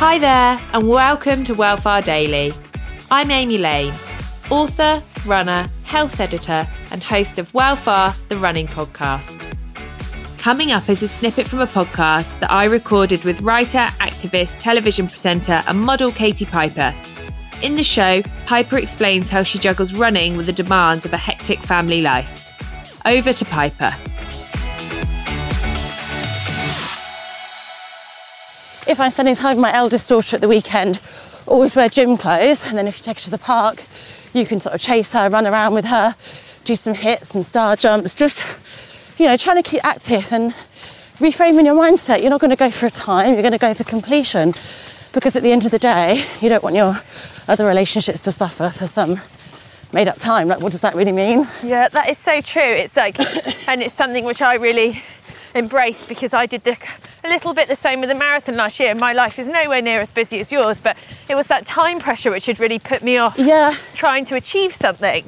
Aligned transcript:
Hi 0.00 0.18
there, 0.18 0.58
and 0.72 0.88
welcome 0.88 1.44
to 1.44 1.52
Welfare 1.52 2.00
Daily. 2.00 2.54
I'm 3.10 3.30
Amy 3.30 3.58
Lane, 3.58 3.92
author, 4.48 5.02
runner, 5.26 5.68
health 5.82 6.20
editor, 6.20 6.66
and 6.90 7.02
host 7.02 7.38
of 7.38 7.52
Welfare, 7.52 8.14
the 8.30 8.38
running 8.38 8.66
podcast. 8.66 9.38
Coming 10.38 10.72
up 10.72 10.88
is 10.88 11.02
a 11.02 11.06
snippet 11.06 11.46
from 11.46 11.60
a 11.60 11.66
podcast 11.66 12.40
that 12.40 12.50
I 12.50 12.64
recorded 12.64 13.24
with 13.24 13.42
writer, 13.42 13.90
activist, 14.00 14.56
television 14.58 15.06
presenter, 15.06 15.62
and 15.68 15.78
model 15.78 16.10
Katie 16.10 16.46
Piper. 16.46 16.94
In 17.62 17.74
the 17.74 17.84
show, 17.84 18.22
Piper 18.46 18.78
explains 18.78 19.28
how 19.28 19.42
she 19.42 19.58
juggles 19.58 19.92
running 19.92 20.34
with 20.34 20.46
the 20.46 20.52
demands 20.54 21.04
of 21.04 21.12
a 21.12 21.18
hectic 21.18 21.58
family 21.58 22.00
life. 22.00 23.02
Over 23.04 23.34
to 23.34 23.44
Piper. 23.44 23.94
If 28.90 28.98
I'm 28.98 29.10
spending 29.10 29.36
time 29.36 29.56
with 29.56 29.62
my 29.62 29.72
eldest 29.72 30.08
daughter 30.08 30.34
at 30.34 30.40
the 30.40 30.48
weekend, 30.48 31.00
always 31.46 31.76
wear 31.76 31.88
gym 31.88 32.16
clothes. 32.16 32.66
And 32.66 32.76
then 32.76 32.88
if 32.88 32.98
you 32.98 33.04
take 33.04 33.18
her 33.18 33.22
to 33.22 33.30
the 33.30 33.38
park, 33.38 33.84
you 34.32 34.44
can 34.44 34.58
sort 34.58 34.74
of 34.74 34.80
chase 34.80 35.12
her, 35.12 35.30
run 35.30 35.46
around 35.46 35.74
with 35.74 35.84
her, 35.84 36.16
do 36.64 36.74
some 36.74 36.94
hits 36.94 37.32
and 37.32 37.46
star 37.46 37.76
jumps. 37.76 38.14
Just, 38.16 38.44
you 39.16 39.26
know, 39.26 39.36
trying 39.36 39.62
to 39.62 39.62
keep 39.62 39.84
active 39.84 40.32
and 40.32 40.52
reframing 41.18 41.66
your 41.66 41.76
mindset. 41.76 42.20
You're 42.20 42.30
not 42.30 42.40
going 42.40 42.50
to 42.50 42.56
go 42.56 42.70
for 42.70 42.86
a 42.86 42.90
time, 42.90 43.34
you're 43.34 43.42
going 43.42 43.52
to 43.52 43.58
go 43.58 43.74
for 43.74 43.84
completion. 43.84 44.54
Because 45.12 45.36
at 45.36 45.44
the 45.44 45.52
end 45.52 45.64
of 45.64 45.70
the 45.70 45.78
day, 45.78 46.24
you 46.40 46.48
don't 46.48 46.62
want 46.62 46.74
your 46.74 47.00
other 47.46 47.66
relationships 47.66 48.18
to 48.20 48.32
suffer 48.32 48.70
for 48.70 48.86
some 48.88 49.20
made 49.92 50.08
up 50.08 50.18
time. 50.18 50.48
Like, 50.48 50.60
what 50.60 50.72
does 50.72 50.80
that 50.80 50.96
really 50.96 51.12
mean? 51.12 51.48
Yeah, 51.62 51.88
that 51.88 52.08
is 52.08 52.18
so 52.18 52.40
true. 52.40 52.62
It's 52.62 52.96
like, 52.96 53.18
and 53.68 53.82
it's 53.82 53.94
something 53.94 54.24
which 54.24 54.42
I 54.42 54.54
really 54.54 55.02
embraced 55.54 56.08
because 56.08 56.34
I 56.34 56.46
did 56.46 56.64
the, 56.64 56.76
a 57.24 57.28
little 57.28 57.54
bit 57.54 57.68
the 57.68 57.76
same 57.76 58.00
with 58.00 58.08
the 58.08 58.14
marathon 58.14 58.56
last 58.56 58.80
year. 58.80 58.94
My 58.94 59.12
life 59.12 59.38
is 59.38 59.48
nowhere 59.48 59.82
near 59.82 60.00
as 60.00 60.10
busy 60.10 60.40
as 60.40 60.50
yours, 60.52 60.80
but 60.80 60.96
it 61.28 61.34
was 61.34 61.46
that 61.48 61.66
time 61.66 61.98
pressure 62.00 62.30
which 62.30 62.46
had 62.46 62.60
really 62.60 62.78
put 62.78 63.02
me 63.02 63.16
off 63.18 63.38
Yeah. 63.38 63.74
trying 63.94 64.24
to 64.26 64.36
achieve 64.36 64.72
something. 64.72 65.24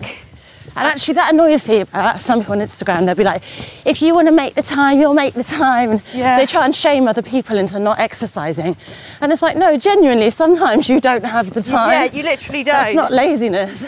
And 0.74 0.86
actually, 0.88 1.14
that 1.14 1.34
annoys 1.34 1.68
me 1.68 1.80
about 1.80 2.18
some 2.18 2.40
people 2.40 2.54
on 2.54 2.60
Instagram. 2.60 3.04
They'll 3.04 3.14
be 3.14 3.24
like, 3.24 3.42
if 3.84 4.00
you 4.00 4.14
want 4.14 4.28
to 4.28 4.32
make 4.32 4.54
the 4.54 4.62
time, 4.62 4.98
you'll 5.00 5.12
make 5.12 5.34
the 5.34 5.44
time. 5.44 5.90
And 5.90 6.02
Yeah. 6.14 6.38
they 6.38 6.46
try 6.46 6.64
and 6.64 6.74
shame 6.74 7.06
other 7.06 7.20
people 7.20 7.58
into 7.58 7.78
not 7.78 7.98
exercising. 7.98 8.74
And 9.20 9.30
it's 9.30 9.42
like, 9.42 9.54
no, 9.58 9.76
genuinely, 9.76 10.30
sometimes 10.30 10.88
you 10.88 10.98
don't 10.98 11.24
have 11.24 11.52
the 11.52 11.62
time. 11.62 11.90
Yeah, 11.90 12.04
you 12.16 12.22
literally 12.22 12.62
don't. 12.62 12.74
That's 12.74 12.94
not 12.94 13.12
laziness. 13.12 13.84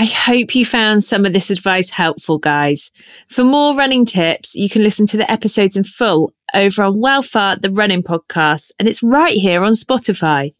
I 0.00 0.04
hope 0.04 0.54
you 0.54 0.64
found 0.64 1.02
some 1.02 1.24
of 1.24 1.32
this 1.32 1.50
advice 1.50 1.90
helpful, 1.90 2.38
guys. 2.38 2.92
For 3.28 3.42
more 3.42 3.74
running 3.74 4.04
tips, 4.04 4.54
you 4.54 4.68
can 4.68 4.84
listen 4.84 5.06
to 5.06 5.16
the 5.16 5.28
episodes 5.28 5.76
in 5.76 5.82
full 5.82 6.32
over 6.54 6.84
on 6.84 7.00
Welfare, 7.00 7.56
the 7.56 7.70
running 7.70 8.04
podcast, 8.04 8.70
and 8.78 8.86
it's 8.86 9.02
right 9.02 9.32
here 9.32 9.64
on 9.64 9.72
Spotify. 9.72 10.54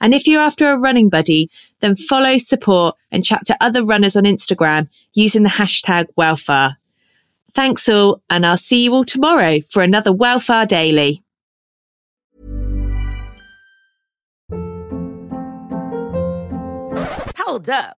And 0.00 0.14
if 0.14 0.26
you're 0.26 0.40
after 0.40 0.70
a 0.70 0.80
running 0.80 1.10
buddy, 1.10 1.50
then 1.80 1.94
follow, 1.94 2.38
support, 2.38 2.96
and 3.10 3.22
chat 3.22 3.44
to 3.44 3.56
other 3.60 3.84
runners 3.84 4.16
on 4.16 4.24
Instagram 4.24 4.88
using 5.12 5.42
the 5.42 5.50
hashtag 5.50 6.06
Welfare. 6.16 6.78
Thanks 7.52 7.90
all, 7.90 8.22
and 8.30 8.46
I'll 8.46 8.56
see 8.56 8.84
you 8.84 8.94
all 8.94 9.04
tomorrow 9.04 9.60
for 9.70 9.82
another 9.82 10.14
Welfare 10.14 10.64
Daily. 10.64 11.22
Hold 17.36 17.68
up. 17.68 17.98